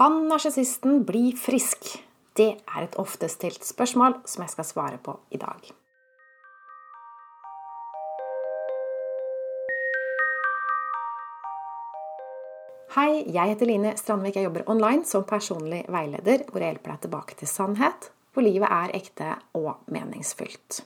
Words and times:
Kan 0.00 0.28
narsissisten 0.28 1.02
bli 1.04 1.34
frisk? 1.36 2.04
Det 2.32 2.54
er 2.56 2.84
et 2.86 2.94
ofte 2.96 3.28
stilt 3.28 3.66
spørsmål 3.68 4.14
som 4.24 4.40
jeg 4.46 4.52
skal 4.54 4.64
svare 4.64 5.00
på 5.04 5.12
i 5.28 5.36
dag. 5.36 5.58
Hei, 12.94 13.10
jeg 13.28 13.52
heter 13.52 13.68
Line 13.68 13.92
Strandvik. 14.00 14.38
Jeg 14.40 14.48
jobber 14.48 14.64
online 14.72 15.04
som 15.04 15.26
personlig 15.28 15.82
veileder, 15.92 16.46
hvor 16.48 16.64
jeg 16.64 16.72
hjelper 16.72 16.94
deg 16.94 17.04
tilbake 17.04 17.38
til 17.42 17.52
sannhet, 17.52 18.08
hvor 18.32 18.48
livet 18.48 18.72
er 18.72 18.96
ekte 18.96 19.34
og 19.60 19.84
meningsfylt. 19.92 20.80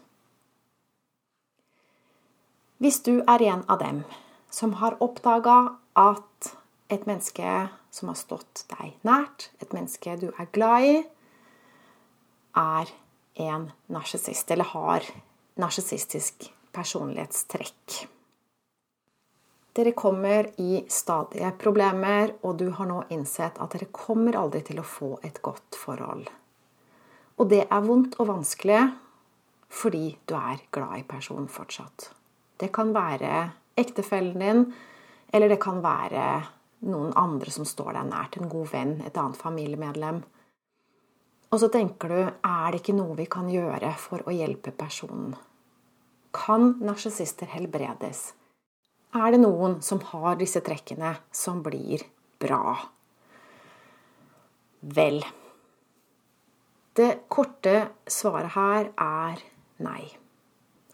Hvis 2.83 2.99
du 3.07 3.21
er 3.23 3.47
en 3.47 3.63
av 3.71 3.79
dem 3.87 4.03
som 4.51 4.75
har 4.83 4.99
oppdaga 4.99 5.61
at 5.95 6.55
et 6.93 7.07
menneske 7.09 7.53
som 7.95 8.11
har 8.11 8.19
stått 8.19 8.65
deg 8.75 8.97
nært, 9.07 9.51
et 9.63 9.73
menneske 9.77 10.17
du 10.21 10.29
er 10.33 10.51
glad 10.53 10.89
i, 10.89 10.97
er 12.55 12.91
en 13.45 13.71
narsissist, 13.91 14.51
eller 14.51 14.69
har 14.75 15.07
narsissistisk 15.59 16.51
personlighetstrekk 16.75 18.05
dere 19.75 19.91
kommer 19.91 20.47
i 20.63 20.85
stadige 20.89 21.49
problemer, 21.59 22.31
og 22.47 22.61
du 22.61 22.69
har 22.71 22.87
nå 22.87 23.01
innsett 23.11 23.57
at 23.59 23.73
dere 23.75 23.91
kommer 23.91 24.37
aldri 24.39 24.61
til 24.69 24.79
å 24.79 24.87
få 24.87 25.17
et 25.27 25.41
godt 25.43 25.75
forhold. 25.75 26.29
Og 27.43 27.49
det 27.51 27.65
er 27.65 27.83
vondt 27.83 28.15
og 28.23 28.31
vanskelig 28.31 28.85
fordi 29.75 30.13
du 30.31 30.37
er 30.39 30.63
glad 30.71 31.01
i 31.01 31.07
personen 31.09 31.49
fortsatt. 31.51 32.13
Det 32.63 32.69
kan 32.71 32.93
være 32.95 33.49
ektefellen 33.75 34.39
din, 34.39 34.63
eller 35.35 35.51
det 35.51 35.59
kan 35.59 35.83
være 35.83 36.29
noen 36.85 37.13
andre 37.19 37.53
som 37.55 37.67
står 37.69 37.95
deg 37.97 38.09
nært. 38.11 38.39
En 38.39 38.53
god 38.53 38.71
venn, 38.73 38.95
et 39.05 39.17
annet 39.21 39.41
familiemedlem. 39.41 40.23
Og 41.53 41.61
så 41.63 41.69
tenker 41.73 42.11
du 42.11 42.21
er 42.21 42.71
det 42.73 42.81
ikke 42.83 42.97
noe 42.97 43.17
vi 43.19 43.29
kan 43.31 43.51
gjøre 43.51 43.93
for 44.01 44.25
å 44.27 44.35
hjelpe 44.35 44.75
personen? 44.75 45.37
Kan 46.35 46.75
narsissister 46.83 47.47
helbredes? 47.53 48.33
er 49.15 49.35
det 49.35 49.41
noen 49.43 49.79
som 49.83 50.01
har 50.11 50.39
disse 50.41 50.61
trekkene, 50.65 51.15
som 51.31 51.63
blir 51.63 52.03
bra. 52.43 52.77
Vel 54.81 55.23
Det 56.95 57.27
korte 57.29 57.89
svaret 58.07 58.55
her 58.55 58.91
er 59.01 59.41
nei. 59.83 60.03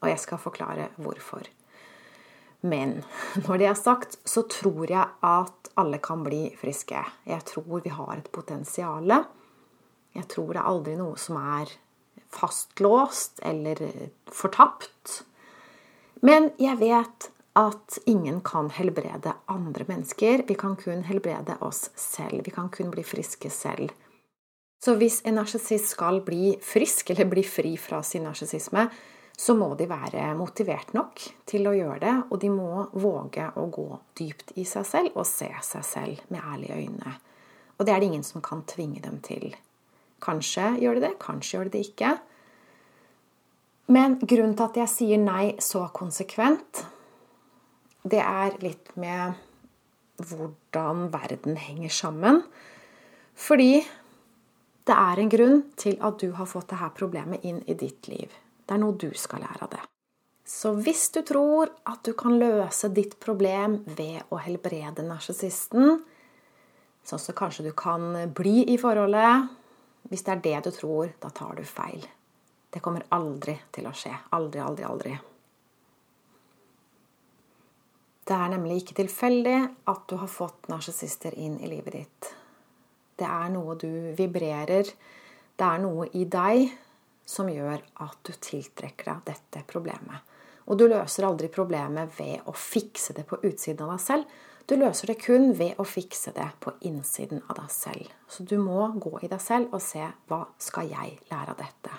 Og 0.00 0.08
jeg 0.08 0.20
skal 0.22 0.40
forklare 0.40 0.88
hvorfor. 0.96 1.44
Men 2.60 3.00
når 3.46 3.60
det 3.60 3.68
er 3.70 3.78
sagt, 3.78 4.18
så 4.28 4.44
tror 4.50 4.90
jeg 4.90 5.06
at 5.24 5.70
alle 5.80 6.00
kan 6.02 6.24
bli 6.26 6.48
friske. 6.60 7.00
Jeg 7.28 7.46
tror 7.48 7.80
vi 7.84 7.92
har 7.94 8.18
et 8.18 8.30
potensial. 8.32 9.08
Jeg 10.16 10.28
tror 10.28 10.52
det 10.52 10.60
er 10.60 10.70
aldri 10.72 10.96
noe 10.98 11.16
som 11.20 11.38
er 11.40 11.72
fastlåst 12.30 13.40
eller 13.46 13.80
fortapt. 14.30 15.22
Men 16.26 16.50
jeg 16.60 16.76
vet 16.82 17.30
at 17.58 17.98
ingen 18.06 18.40
kan 18.46 18.70
helbrede 18.70 19.32
andre 19.50 19.86
mennesker. 19.88 20.44
Vi 20.48 20.54
kan 20.54 20.76
kun 20.76 21.02
helbrede 21.08 21.56
oss 21.64 21.88
selv. 21.96 22.44
Vi 22.44 22.52
kan 22.54 22.68
kun 22.70 22.92
bli 22.92 23.04
friske 23.06 23.50
selv. 23.50 23.90
Så 24.80 24.94
hvis 24.96 25.20
en 25.28 25.36
narsissist 25.36 25.92
skal 25.92 26.22
bli 26.24 26.54
frisk, 26.64 27.10
eller 27.12 27.28
bli 27.28 27.42
fri 27.44 27.74
fra 27.76 28.00
sin 28.06 28.24
narsissisme, 28.24 28.86
så 29.40 29.54
må 29.56 29.70
de 29.78 29.86
være 29.88 30.34
motivert 30.36 30.90
nok 30.92 31.22
til 31.48 31.64
å 31.64 31.72
gjøre 31.72 32.00
det, 32.02 32.16
og 32.28 32.40
de 32.42 32.50
må 32.52 32.84
våge 32.92 33.46
å 33.56 33.62
gå 33.72 33.86
dypt 34.18 34.52
i 34.60 34.66
seg 34.68 34.84
selv 34.84 35.16
og 35.16 35.24
se 35.28 35.48
seg 35.64 35.86
selv 35.86 36.26
med 36.28 36.44
ærlige 36.44 36.76
øyne. 36.76 37.14
Og 37.78 37.86
det 37.86 37.94
er 37.94 38.02
det 38.02 38.10
ingen 38.10 38.26
som 38.26 38.44
kan 38.44 38.60
tvinge 38.68 39.00
dem 39.00 39.16
til. 39.24 39.54
Kanskje 40.20 40.74
gjør 40.82 40.98
de 40.98 41.06
det, 41.06 41.14
kanskje 41.22 41.56
gjør 41.56 41.70
de 41.70 41.72
det 41.78 41.86
ikke. 41.88 42.10
Men 43.96 44.18
grunnen 44.20 44.52
til 44.58 44.66
at 44.66 44.76
jeg 44.82 44.92
sier 44.92 45.22
nei 45.22 45.54
så 45.64 45.86
konsekvent, 45.96 46.84
det 48.04 48.20
er 48.20 48.60
litt 48.60 48.92
med 49.00 49.40
hvordan 50.20 51.08
verden 51.16 51.56
henger 51.56 51.96
sammen. 51.96 52.44
Fordi 53.32 53.80
det 54.84 55.00
er 55.00 55.24
en 55.24 55.32
grunn 55.32 55.58
til 55.80 55.96
at 56.04 56.20
du 56.20 56.36
har 56.36 56.52
fått 56.52 56.68
dette 56.74 56.92
problemet 57.00 57.48
inn 57.48 57.64
i 57.64 57.80
ditt 57.80 58.12
liv. 58.12 58.28
Det 58.70 58.76
er 58.76 58.84
noe 58.84 58.94
du 58.94 59.08
skal 59.18 59.40
lære 59.42 59.64
av 59.66 59.70
det. 59.72 59.80
Så 60.46 60.70
hvis 60.78 61.08
du 61.10 61.24
tror 61.26 61.72
at 61.90 62.04
du 62.06 62.12
kan 62.14 62.36
løse 62.38 62.86
ditt 62.94 63.16
problem 63.18 63.80
ved 63.96 64.30
å 64.30 64.36
helbrede 64.38 65.02
narsissisten, 65.02 65.96
sånn 67.02 67.22
så 67.22 67.34
kanskje 67.34 67.64
du 67.66 67.72
kan 67.74 68.12
bli 68.30 68.60
i 68.70 68.76
forholdet 68.78 69.56
Hvis 70.06 70.22
det 70.22 70.32
er 70.32 70.44
det 70.44 70.60
du 70.64 70.70
tror, 70.70 71.10
da 71.18 71.32
tar 71.34 71.58
du 71.58 71.64
feil. 71.66 72.06
Det 72.70 72.78
kommer 72.80 73.02
aldri 73.10 73.56
til 73.74 73.88
å 73.90 73.92
skje. 73.92 74.14
Aldri, 74.38 74.60
aldri, 74.62 74.84
aldri. 74.86 75.16
Det 78.22 78.36
er 78.38 78.52
nemlig 78.54 78.84
ikke 78.84 79.00
tilfeldig 79.02 79.56
at 79.90 80.06
du 80.06 80.14
har 80.22 80.30
fått 80.30 80.70
narsissister 80.70 81.34
inn 81.34 81.58
i 81.58 81.72
livet 81.74 81.98
ditt. 81.98 82.30
Det 83.18 83.26
er 83.26 83.50
noe 83.50 83.74
du 83.74 84.14
vibrerer. 84.14 84.94
Det 85.58 85.66
er 85.66 85.82
noe 85.82 86.06
i 86.14 86.24
deg 86.30 86.70
som 87.30 87.48
gjør 87.50 87.78
at 88.02 88.18
du 88.26 88.32
tiltrekker 88.34 89.12
deg 89.12 89.24
dette 89.30 89.62
problemet. 89.70 90.26
Og 90.70 90.78
du 90.78 90.86
løser 90.90 91.26
aldri 91.26 91.50
problemet 91.50 92.12
ved 92.18 92.46
å 92.50 92.54
fikse 92.54 93.14
det 93.16 93.24
på 93.30 93.38
utsiden 93.42 93.86
av 93.86 93.94
deg 93.94 94.02
selv. 94.04 94.36
Du 94.66 94.76
løser 94.78 95.10
det 95.10 95.18
kun 95.22 95.50
ved 95.58 95.78
å 95.82 95.86
fikse 95.86 96.34
det 96.34 96.46
på 96.62 96.74
innsiden 96.86 97.42
av 97.48 97.56
deg 97.58 97.72
selv. 97.74 98.12
Så 98.30 98.46
du 98.46 98.56
må 98.62 98.86
gå 99.02 99.16
i 99.22 99.30
deg 99.30 99.42
selv 99.42 99.74
og 99.74 99.82
se 99.82 100.04
hva 100.30 100.44
skal 100.62 100.90
jeg 100.90 101.18
lære 101.30 101.54
av 101.54 101.58
dette. 101.58 101.96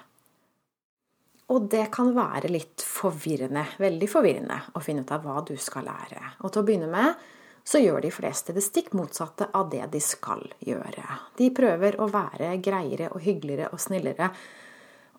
Og 1.51 1.67
det 1.67 1.89
kan 1.91 2.13
være 2.15 2.47
litt 2.51 2.83
forvirrende, 2.85 3.65
veldig 3.81 4.07
forvirrende, 4.07 4.59
å 4.71 4.83
finne 4.83 5.03
ut 5.03 5.11
av 5.11 5.25
hva 5.25 5.41
du 5.43 5.57
skal 5.59 5.83
lære. 5.89 6.37
Og 6.39 6.51
til 6.51 6.63
å 6.63 6.67
begynne 6.67 6.91
med 6.91 7.27
så 7.67 7.81
gjør 7.81 8.01
de 8.05 8.11
fleste 8.13 8.55
det 8.55 8.63
stikk 8.65 8.93
motsatte 8.97 9.49
av 9.53 9.67
det 9.71 9.83
de 9.91 9.99
skal 10.01 10.41
gjøre. 10.65 11.03
De 11.37 11.51
prøver 11.53 11.99
å 12.01 12.07
være 12.11 12.55
greiere 12.63 13.11
og 13.11 13.21
hyggeligere 13.21 13.69
og 13.75 13.83
snillere 13.83 14.31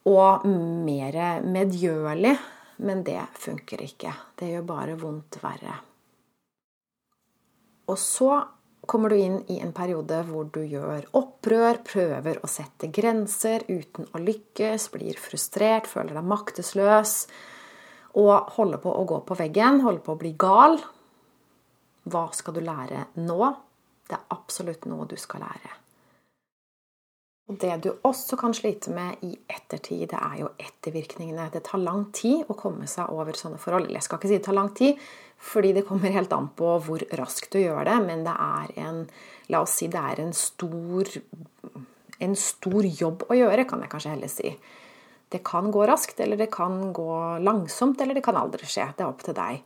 og 0.08 0.46
mer 0.46 1.42
medgjørlig, 1.46 2.34
men 2.82 3.04
det 3.06 3.20
funker 3.38 3.84
ikke. 3.84 4.12
Det 4.38 4.50
gjør 4.50 4.66
bare 4.66 4.98
vondt 4.98 5.38
verre. 5.42 5.76
Og 7.90 7.98
så 7.98 8.32
kommer 8.86 9.12
du 9.12 9.18
inn 9.18 9.38
i 9.52 9.60
en 9.62 9.74
periode 9.74 10.22
hvor 10.26 10.48
du 10.50 10.62
gjør 10.66 11.06
opprør, 11.18 11.82
prøver 11.86 12.40
å 12.42 12.50
sette 12.50 12.90
grenser 12.94 13.66
uten 13.68 14.08
å 14.10 14.22
lykkes, 14.22 14.88
blir 14.94 15.18
frustrert, 15.20 15.90
føler 15.90 16.18
deg 16.18 16.30
maktesløs 16.30 17.14
og 18.18 18.50
holder 18.58 18.82
på 18.82 18.92
å 18.92 19.04
gå 19.08 19.20
på 19.28 19.36
veggen, 19.38 19.80
holder 19.84 20.02
på 20.04 20.16
å 20.16 20.20
bli 20.20 20.34
gal. 20.36 20.76
Hva 22.10 22.26
skal 22.34 22.58
du 22.58 22.64
lære 22.64 23.06
nå? 23.22 23.52
Det 24.08 24.18
er 24.18 24.34
absolutt 24.34 24.84
noe 24.90 25.06
du 25.08 25.16
skal 25.20 25.46
lære. 25.46 25.78
Og 27.50 27.58
Det 27.58 27.74
du 27.82 27.90
også 28.06 28.36
kan 28.38 28.54
slite 28.54 28.92
med 28.94 29.24
i 29.26 29.32
ettertid, 29.50 30.06
det 30.12 30.18
er 30.18 30.36
jo 30.40 30.52
ettervirkningene. 30.62 31.50
Det 31.52 31.64
tar 31.66 31.82
lang 31.82 32.06
tid 32.14 32.46
å 32.48 32.56
komme 32.56 32.86
seg 32.86 33.10
over 33.10 33.36
sånne 33.36 33.58
forhold. 33.60 33.90
Jeg 33.90 34.06
skal 34.06 34.20
ikke 34.20 34.30
si 34.30 34.38
det 34.38 34.46
tar 34.46 34.56
lang 34.56 34.70
tid, 34.78 35.00
fordi 35.42 35.72
det 35.74 35.84
kommer 35.88 36.14
helt 36.14 36.32
an 36.32 36.48
på 36.56 36.76
hvor 36.86 37.02
raskt 37.18 37.50
du 37.52 37.58
gjør 37.58 37.84
det, 37.88 37.98
men 38.06 38.22
det 38.24 38.36
er 38.36 38.74
en 38.86 39.06
La 39.50 39.58
oss 39.60 39.74
si 39.76 39.88
det 39.90 40.00
er 40.00 40.20
en 40.22 40.30
stor, 40.32 41.08
en 42.24 42.36
stor 42.38 42.86
jobb 42.86 43.26
å 43.28 43.36
gjøre, 43.36 43.66
kan 43.68 43.82
jeg 43.82 43.90
kanskje 43.92 44.12
heller 44.14 44.30
si. 44.32 44.52
Det 45.28 45.42
kan 45.44 45.68
gå 45.74 45.82
raskt, 45.88 46.22
eller 46.22 46.38
det 46.40 46.48
kan 46.54 46.92
gå 46.94 47.16
langsomt, 47.42 48.00
eller 48.00 48.16
det 48.16 48.24
kan 48.24 48.38
aldri 48.38 48.64
skje. 48.64 48.86
Det 48.96 49.04
er 49.04 49.10
opp 49.10 49.24
til 49.26 49.36
deg. 49.36 49.60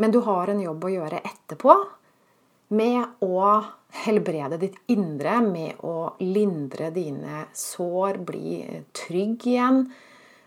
Men 0.00 0.14
du 0.14 0.22
har 0.24 0.48
en 0.48 0.62
jobb 0.62 0.86
å 0.86 0.92
gjøre 0.94 1.20
etterpå 1.26 1.74
med 2.70 3.22
å 3.26 3.46
helbrede 4.04 4.58
ditt 4.60 4.76
indre, 4.92 5.40
med 5.42 5.80
å 5.86 6.14
lindre 6.22 6.92
dine 6.94 7.46
sår, 7.56 8.20
bli 8.26 8.60
trygg 8.94 9.46
igjen, 9.50 9.82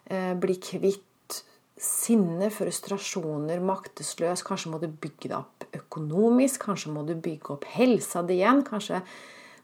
eh, 0.05 0.33
bli 0.33 0.55
kvitt 0.55 1.43
sinne, 1.77 2.49
frustrasjoner, 2.49 3.59
maktesløs. 3.59 4.43
Kanskje 4.45 4.71
må 4.71 4.79
du 4.79 4.87
bygge 4.87 5.29
deg 5.29 5.37
opp 5.37 5.65
økonomisk, 5.73 6.63
kanskje 6.63 6.93
må 6.93 7.05
du 7.05 7.15
bygge 7.15 7.57
opp 7.57 7.65
helsa 7.75 8.23
di 8.23 8.39
igjen. 8.39 8.63
Kanskje 8.63 9.01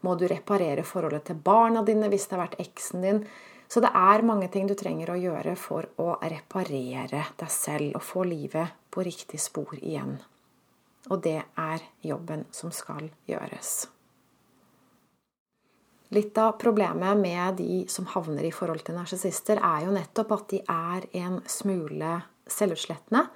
må 0.01 0.17
du 0.17 0.27
reparere 0.27 0.83
forholdet 0.83 1.29
til 1.29 1.35
barna 1.35 1.83
dine 1.83 2.09
hvis 2.12 2.27
det 2.27 2.38
har 2.38 2.47
vært 2.47 2.59
eksen 2.59 3.05
din. 3.05 3.21
Så 3.69 3.83
det 3.83 3.91
er 3.94 4.25
mange 4.25 4.50
ting 4.51 4.65
du 4.67 4.73
trenger 4.73 5.13
å 5.13 5.19
gjøre 5.19 5.55
for 5.59 5.85
å 6.01 6.17
reparere 6.23 7.23
deg 7.38 7.53
selv 7.53 8.00
og 8.00 8.03
få 8.03 8.25
livet 8.25 8.75
på 8.89 9.05
riktig 9.05 9.39
spor 9.39 9.77
igjen. 9.77 10.17
Og 11.09 11.23
det 11.25 11.39
er 11.41 11.85
jobben 12.06 12.45
som 12.53 12.73
skal 12.73 13.09
gjøres. 13.29 13.88
Litt 16.09 16.38
av 16.41 16.56
problemet 16.57 17.17
med 17.17 17.59
de 17.61 17.83
som 17.89 18.07
havner 18.09 18.47
i 18.47 18.53
forhold 18.53 18.81
til 18.85 18.97
narsissister, 18.97 19.61
er 19.61 19.85
jo 19.85 19.94
nettopp 19.94 20.31
at 20.33 20.47
de 20.50 20.61
er 20.65 21.06
en 21.21 21.38
smule 21.45 22.15
selvutslettende. 22.50 23.27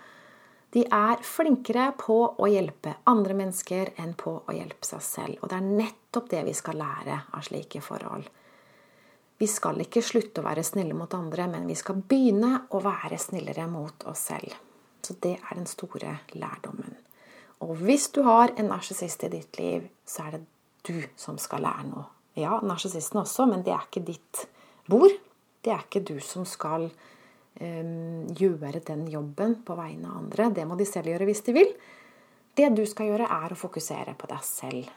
De 0.73 0.81
er 0.89 1.21
flinkere 1.21 1.91
på 2.01 2.15
å 2.33 2.47
hjelpe 2.49 2.95
andre 3.09 3.35
mennesker 3.37 3.91
enn 4.01 4.15
på 4.17 4.39
å 4.41 4.55
hjelpe 4.57 4.89
seg 4.89 5.03
selv. 5.05 5.43
Og 5.43 5.51
det 5.51 5.59
er 5.59 5.67
nettopp 5.83 6.31
det 6.31 6.41
vi 6.47 6.55
skal 6.57 6.81
lære 6.81 7.19
av 7.29 7.45
slike 7.45 7.81
forhold. 7.85 8.25
Vi 9.37 9.49
skal 9.49 9.81
ikke 9.85 10.01
slutte 10.01 10.41
å 10.41 10.47
være 10.47 10.65
snille 10.65 10.97
mot 10.97 11.13
andre, 11.13 11.45
men 11.51 11.69
vi 11.69 11.77
skal 11.77 12.01
begynne 12.01 12.63
å 12.73 12.81
være 12.81 13.21
snillere 13.21 13.67
mot 13.69 14.05
oss 14.09 14.29
selv. 14.31 14.57
Så 15.05 15.13
det 15.21 15.35
er 15.35 15.57
den 15.59 15.69
store 15.69 16.17
lærdommen. 16.33 16.92
Og 17.63 17.80
hvis 17.86 18.10
du 18.15 18.21
har 18.27 18.54
en 18.57 18.69
narsissist 18.71 19.24
i 19.24 19.31
ditt 19.31 19.60
liv, 19.60 19.88
så 20.06 20.27
er 20.27 20.38
det 20.38 20.44
du 20.83 21.07
som 21.19 21.38
skal 21.39 21.63
lære 21.63 21.88
noe. 21.88 22.06
Ja, 22.39 22.57
narsissisten 22.65 23.21
også, 23.21 23.45
men 23.50 23.63
det 23.65 23.74
er 23.75 23.86
ikke 23.86 24.06
ditt 24.07 24.45
bord. 24.89 25.13
Det 25.63 25.71
er 25.71 25.86
ikke 25.86 26.01
du 26.04 26.18
som 26.24 26.48
skal 26.50 26.89
um, 26.89 28.25
gjøre 28.36 28.81
den 28.88 29.06
jobben 29.12 29.60
på 29.65 29.77
vegne 29.80 30.10
av 30.10 30.24
andre. 30.24 30.50
Det 30.56 30.65
må 30.68 30.77
de 30.80 30.88
selv 30.89 31.13
gjøre 31.13 31.30
hvis 31.30 31.45
de 31.45 31.56
vil. 31.56 31.71
Det 32.57 32.68
du 32.75 32.83
skal 32.89 33.13
gjøre, 33.13 33.30
er 33.30 33.54
å 33.54 33.60
fokusere 33.60 34.18
på 34.18 34.30
deg 34.30 34.44
selv. 34.45 34.92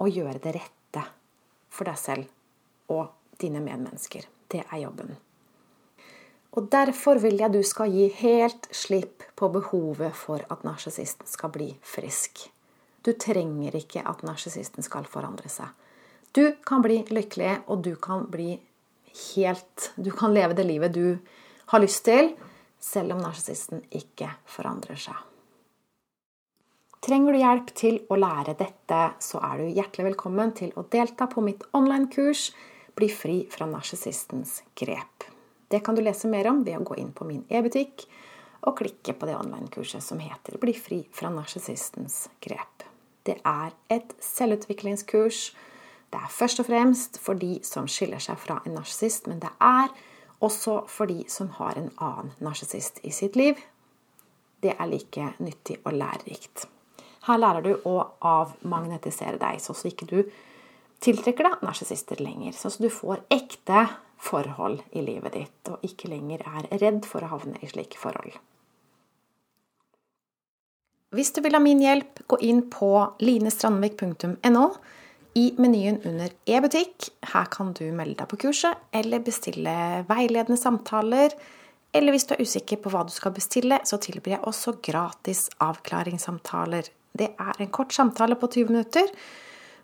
Og 0.00 0.12
gjøre 0.12 0.38
det 0.44 0.54
rette 0.60 1.02
for 1.72 1.88
deg 1.88 1.98
selv 2.00 2.92
og 2.92 3.36
dine 3.40 3.62
medmennesker. 3.64 4.28
Det 4.52 4.62
er 4.68 4.82
jobben. 4.84 5.16
Og 6.52 6.68
derfor 6.72 7.20
vil 7.22 7.38
jeg 7.40 7.52
du 7.54 7.62
skal 7.64 7.92
gi 7.92 8.08
helt 8.18 8.66
slipp 8.76 9.24
på 9.38 9.48
behovet 9.54 10.12
for 10.16 10.42
at 10.52 10.66
narsissisten 10.66 11.28
skal 11.28 11.52
bli 11.54 11.70
frisk. 11.80 12.44
Du 13.02 13.14
trenger 13.16 13.74
ikke 13.78 14.04
at 14.06 14.20
narsissisten 14.26 14.84
skal 14.84 15.08
forandre 15.08 15.48
seg. 15.50 15.70
Du 16.32 16.44
kan 16.64 16.84
bli 16.84 17.00
lykkelig, 17.12 17.64
og 17.68 17.82
du 17.84 17.94
kan 17.96 18.28
bli 18.32 18.54
helt 19.34 19.90
Du 19.96 20.08
kan 20.16 20.32
leve 20.32 20.54
det 20.56 20.64
livet 20.64 20.94
du 20.94 21.18
har 21.68 21.80
lyst 21.80 22.04
til, 22.04 22.30
selv 22.80 23.12
om 23.12 23.20
narsissisten 23.20 23.82
ikke 23.92 24.30
forandrer 24.48 24.96
seg. 24.96 25.18
Trenger 27.02 27.34
du 27.34 27.38
hjelp 27.40 27.72
til 27.76 27.98
å 28.08 28.16
lære 28.16 28.54
dette, 28.56 29.00
så 29.20 29.40
er 29.42 29.60
du 29.60 29.72
hjertelig 29.74 30.12
velkommen 30.12 30.52
til 30.56 30.72
å 30.78 30.86
delta 30.88 31.26
på 31.28 31.44
mitt 31.44 31.64
online-kurs 31.76 32.52
Bli 32.94 33.08
fri 33.08 33.38
fra 33.48 33.64
narsissistens 33.66 34.58
grep. 34.76 35.11
Det 35.72 35.80
kan 35.84 35.96
du 35.96 36.04
lese 36.04 36.28
mer 36.28 36.50
om 36.52 36.60
ved 36.66 36.76
å 36.76 36.84
gå 36.84 37.00
inn 37.00 37.10
på 37.16 37.24
min 37.24 37.42
e-butikk 37.48 38.04
og 38.68 38.76
klikke 38.78 39.16
på 39.16 39.26
det 39.26 39.38
online-kurset 39.40 40.04
som 40.04 40.20
heter 40.22 40.60
Bli 40.60 40.76
fri 40.76 41.02
fra 41.16 41.32
narsissistens 41.32 42.26
grep. 42.44 42.84
Det 43.24 43.38
er 43.46 43.72
et 43.90 44.12
selvutviklingskurs 44.22 45.46
det 46.12 46.20
er 46.20 46.32
først 46.32 46.60
og 46.60 46.68
fremst 46.68 47.16
for 47.24 47.40
de 47.40 47.54
som 47.64 47.86
skiller 47.88 48.20
seg 48.20 48.36
fra 48.40 48.58
en 48.66 48.74
narsissist, 48.76 49.28
men 49.30 49.40
det 49.40 49.48
er 49.64 49.88
også 50.44 50.82
for 50.90 51.08
de 51.08 51.22
som 51.32 51.48
har 51.56 51.78
en 51.78 51.88
annen 51.96 52.34
narsissist 52.44 53.00
i 53.06 53.12
sitt 53.16 53.38
liv. 53.38 53.56
Det 54.60 54.74
er 54.76 54.90
like 54.90 55.30
nyttig 55.40 55.78
og 55.86 55.96
lærerikt. 55.96 56.66
Her 57.24 57.40
lærer 57.40 57.64
du 57.64 57.72
å 57.88 57.96
avmagnetisere 58.28 59.40
deg, 59.40 59.62
så 59.62 59.72
at 59.72 59.88
ikke 59.88 60.10
du 60.10 60.18
tiltrekker 61.02 61.48
deg 61.48 61.64
narsissister 61.64 62.20
lenger. 62.20 62.52
Sånn 62.58 62.74
at 62.74 62.84
du 62.84 62.90
får 62.92 63.24
ekte 63.32 63.86
forhold 64.22 64.80
i 64.94 65.02
livet 65.04 65.34
ditt, 65.34 65.60
og 65.70 65.82
ikke 65.86 66.10
lenger 66.12 66.44
er 66.46 66.70
redd 66.82 67.06
for 67.08 67.24
å 67.24 67.34
havne 67.34 67.58
i 67.62 67.70
slike 67.70 67.98
forhold. 68.00 68.34
Hvis 71.12 71.34
du 71.36 71.42
vil 71.44 71.52
ha 71.52 71.60
min 71.60 71.82
hjelp, 71.82 72.22
gå 72.30 72.38
inn 72.46 72.62
på 72.72 72.88
linestrandvik.no 73.20 74.66
i 75.36 75.44
menyen 75.60 75.98
under 76.08 76.32
e-butikk. 76.48 77.10
Her 77.34 77.50
kan 77.52 77.74
du 77.76 77.84
melde 77.92 78.22
deg 78.22 78.30
på 78.30 78.38
kurset 78.46 78.80
eller 78.96 79.20
bestille 79.24 79.74
veiledende 80.08 80.56
samtaler. 80.60 81.36
Eller 81.92 82.14
hvis 82.14 82.24
du 82.28 82.32
er 82.32 82.40
usikker 82.40 82.80
på 82.80 82.92
hva 82.94 83.04
du 83.04 83.12
skal 83.12 83.34
bestille, 83.36 83.82
så 83.84 84.00
tilbyr 84.00 84.38
jeg 84.38 84.46
også 84.48 84.78
gratis 84.84 85.50
avklaringssamtaler. 85.60 86.88
Det 87.12 87.34
er 87.36 87.60
en 87.60 87.72
kort 87.76 87.92
samtale 87.92 88.38
på 88.40 88.48
20 88.54 88.72
minutter 88.72 89.12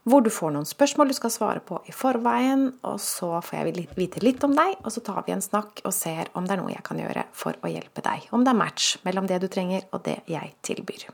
hvor 0.09 0.25
du 0.25 0.31
får 0.33 0.53
noen 0.55 0.67
spørsmål 0.69 1.11
du 1.11 1.17
skal 1.17 1.33
svare 1.33 1.63
på 1.65 1.81
i 1.89 1.95
forveien, 1.95 2.69
og 2.87 2.99
så 3.03 3.39
får 3.45 3.59
jeg 3.59 3.87
vite 3.97 4.23
litt 4.25 4.45
om 4.47 4.57
deg, 4.57 4.77
og 4.83 4.95
så 4.95 5.03
tar 5.05 5.23
vi 5.27 5.35
en 5.35 5.45
snakk 5.45 5.83
og 5.85 5.95
ser 5.95 6.33
om 6.39 6.49
det 6.49 6.57
er 6.57 6.63
noe 6.63 6.73
jeg 6.73 6.85
kan 6.87 7.01
gjøre 7.01 7.27
for 7.37 7.59
å 7.63 7.73
hjelpe 7.73 8.05
deg. 8.05 8.29
Om 8.35 8.45
det 8.47 8.55
er 8.55 8.61
match 8.65 8.91
mellom 9.07 9.29
det 9.31 9.41
du 9.45 9.49
trenger 9.53 9.87
og 9.93 10.05
det 10.09 10.21
jeg 10.31 10.55
tilbyr. 10.67 11.09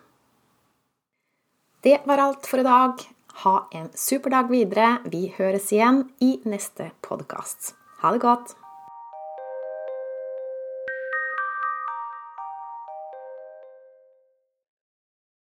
Det 1.85 1.99
var 2.09 2.23
alt 2.25 2.49
for 2.49 2.63
i 2.63 2.67
dag. 2.67 3.07
Ha 3.45 3.57
en 3.77 3.91
super 3.99 4.33
dag 4.33 4.49
videre. 4.49 4.99
Vi 5.11 5.27
høres 5.37 5.69
igjen 5.75 6.07
i 6.25 6.39
neste 6.49 6.93
podkast. 7.05 7.75
Ha 8.01 8.15
det 8.15 8.23
godt. 8.25 8.55